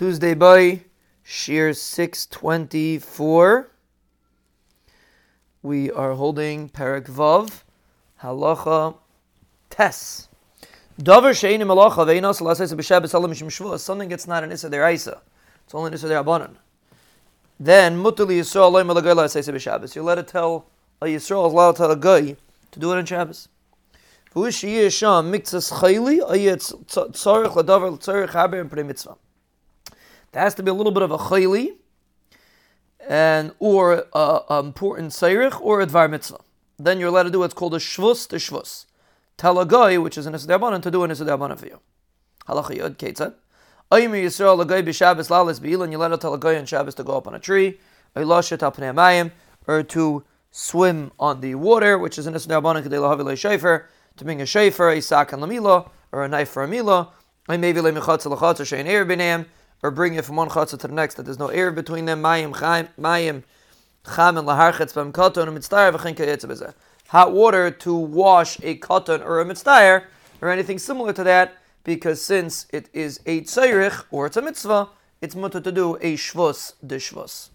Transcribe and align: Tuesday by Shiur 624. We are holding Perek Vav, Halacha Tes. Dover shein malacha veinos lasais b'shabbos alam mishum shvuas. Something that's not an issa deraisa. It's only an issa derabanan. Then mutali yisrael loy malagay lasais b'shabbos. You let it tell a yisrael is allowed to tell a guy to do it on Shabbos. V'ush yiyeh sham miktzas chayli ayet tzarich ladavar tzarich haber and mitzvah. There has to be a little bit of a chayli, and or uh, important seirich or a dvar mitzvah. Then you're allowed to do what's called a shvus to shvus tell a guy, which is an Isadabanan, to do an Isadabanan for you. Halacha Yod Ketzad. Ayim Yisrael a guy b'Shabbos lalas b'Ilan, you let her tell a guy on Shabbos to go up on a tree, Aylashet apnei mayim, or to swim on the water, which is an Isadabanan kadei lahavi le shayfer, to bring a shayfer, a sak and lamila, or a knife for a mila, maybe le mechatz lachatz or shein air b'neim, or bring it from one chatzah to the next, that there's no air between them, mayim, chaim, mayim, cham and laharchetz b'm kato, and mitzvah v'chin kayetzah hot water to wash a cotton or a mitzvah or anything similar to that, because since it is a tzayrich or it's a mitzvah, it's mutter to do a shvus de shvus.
Tuesday 0.00 0.32
by 0.32 0.80
Shiur 1.26 1.76
624. 1.76 3.70
We 5.60 5.90
are 5.90 6.12
holding 6.14 6.70
Perek 6.70 7.04
Vav, 7.04 7.64
Halacha 8.22 8.96
Tes. 9.68 10.28
Dover 10.98 11.32
shein 11.32 11.60
malacha 11.60 12.06
veinos 12.06 12.40
lasais 12.40 12.72
b'shabbos 12.74 13.12
alam 13.12 13.30
mishum 13.30 13.48
shvuas. 13.48 13.80
Something 13.80 14.08
that's 14.08 14.26
not 14.26 14.42
an 14.42 14.50
issa 14.52 14.70
deraisa. 14.70 15.20
It's 15.66 15.74
only 15.74 15.88
an 15.88 15.92
issa 15.92 16.06
derabanan. 16.06 16.54
Then 17.58 18.02
mutali 18.02 18.38
yisrael 18.38 18.72
loy 18.72 18.84
malagay 18.84 19.14
lasais 19.14 19.52
b'shabbos. 19.52 19.94
You 19.94 20.02
let 20.02 20.16
it 20.16 20.28
tell 20.28 20.64
a 21.02 21.08
yisrael 21.08 21.46
is 21.46 21.52
allowed 21.52 21.72
to 21.72 21.76
tell 21.76 21.90
a 21.90 21.96
guy 21.96 22.36
to 22.70 22.80
do 22.80 22.90
it 22.92 22.96
on 22.96 23.04
Shabbos. 23.04 23.48
V'ush 24.34 24.66
yiyeh 24.66 24.90
sham 24.90 25.30
miktzas 25.30 25.70
chayli 25.78 26.26
ayet 26.26 26.72
tzarich 26.86 27.52
ladavar 27.52 27.98
tzarich 28.00 28.30
haber 28.30 28.60
and 28.60 28.86
mitzvah. 28.86 29.18
There 30.32 30.42
has 30.42 30.54
to 30.56 30.62
be 30.62 30.70
a 30.70 30.74
little 30.74 30.92
bit 30.92 31.02
of 31.02 31.10
a 31.10 31.18
chayli, 31.18 31.76
and 33.08 33.52
or 33.58 34.06
uh, 34.12 34.60
important 34.60 35.12
seirich 35.12 35.60
or 35.60 35.80
a 35.80 35.86
dvar 35.86 36.10
mitzvah. 36.10 36.40
Then 36.78 36.98
you're 36.98 37.08
allowed 37.08 37.24
to 37.24 37.30
do 37.30 37.40
what's 37.40 37.54
called 37.54 37.74
a 37.74 37.78
shvus 37.78 38.28
to 38.28 38.36
shvus 38.36 38.86
tell 39.40 39.58
a 39.58 39.64
guy, 39.64 39.96
which 39.96 40.18
is 40.18 40.26
an 40.26 40.34
Isadabanan, 40.34 40.82
to 40.82 40.90
do 40.90 41.02
an 41.02 41.10
Isadabanan 41.10 41.58
for 41.58 41.64
you. 41.64 41.80
Halacha 42.46 42.76
Yod 42.76 42.98
Ketzad. 42.98 43.32
Ayim 43.90 44.10
Yisrael 44.10 44.60
a 44.60 44.66
guy 44.66 44.82
b'Shabbos 44.82 45.30
lalas 45.30 45.58
b'Ilan, 45.58 45.90
you 45.90 45.96
let 45.96 46.10
her 46.10 46.18
tell 46.18 46.34
a 46.34 46.38
guy 46.38 46.56
on 46.56 46.66
Shabbos 46.66 46.94
to 46.96 47.02
go 47.02 47.16
up 47.16 47.26
on 47.26 47.34
a 47.34 47.38
tree, 47.38 47.80
Aylashet 48.14 48.58
apnei 48.58 48.94
mayim, 48.94 49.32
or 49.66 49.82
to 49.82 50.24
swim 50.50 51.10
on 51.18 51.40
the 51.40 51.54
water, 51.54 51.98
which 51.98 52.18
is 52.18 52.26
an 52.26 52.34
Isadabanan 52.34 52.82
kadei 52.82 53.00
lahavi 53.00 53.24
le 53.24 53.32
shayfer, 53.32 53.86
to 54.18 54.24
bring 54.24 54.42
a 54.42 54.44
shayfer, 54.44 54.94
a 54.94 55.00
sak 55.00 55.32
and 55.32 55.42
lamila, 55.42 55.88
or 56.12 56.22
a 56.22 56.28
knife 56.28 56.50
for 56.50 56.62
a 56.62 56.68
mila, 56.68 57.10
maybe 57.48 57.80
le 57.80 57.92
mechatz 57.92 58.30
lachatz 58.30 58.60
or 58.60 58.64
shein 58.64 58.84
air 58.84 59.06
b'neim, 59.06 59.46
or 59.82 59.90
bring 59.90 60.14
it 60.14 60.24
from 60.24 60.36
one 60.36 60.48
chatzah 60.48 60.78
to 60.78 60.88
the 60.88 60.94
next, 60.94 61.14
that 61.14 61.24
there's 61.24 61.38
no 61.38 61.48
air 61.48 61.70
between 61.70 62.04
them, 62.04 62.22
mayim, 62.22 62.54
chaim, 62.56 62.88
mayim, 62.98 63.42
cham 64.04 64.36
and 64.36 64.46
laharchetz 64.46 64.92
b'm 64.92 65.12
kato, 65.12 65.42
and 65.42 65.54
mitzvah 65.54 65.92
v'chin 65.92 66.14
kayetzah 66.14 66.74
hot 67.08 67.32
water 67.32 67.70
to 67.70 67.94
wash 67.94 68.58
a 68.62 68.76
cotton 68.76 69.20
or 69.22 69.40
a 69.40 69.44
mitzvah 69.44 70.04
or 70.40 70.48
anything 70.48 70.78
similar 70.78 71.12
to 71.12 71.24
that, 71.24 71.54
because 71.84 72.22
since 72.22 72.66
it 72.72 72.88
is 72.92 73.20
a 73.26 73.40
tzayrich 73.40 74.04
or 74.10 74.26
it's 74.26 74.36
a 74.36 74.42
mitzvah, 74.42 74.88
it's 75.20 75.34
mutter 75.34 75.60
to 75.60 75.72
do 75.72 75.96
a 75.96 76.14
shvus 76.14 76.74
de 76.86 76.96
shvus. 76.96 77.50